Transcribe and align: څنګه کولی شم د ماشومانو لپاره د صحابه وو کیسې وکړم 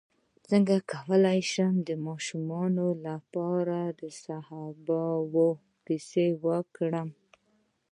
څنګه 0.49 0.75
کولی 0.91 1.39
شم 1.51 1.73
د 1.87 1.89
ماشومانو 2.07 2.87
لپاره 3.07 3.79
د 3.99 4.01
صحابه 4.23 5.03
وو 5.33 5.49
کیسې 5.85 6.27
وکړم 6.45 7.09